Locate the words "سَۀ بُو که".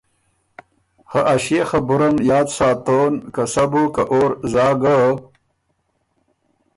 3.53-4.03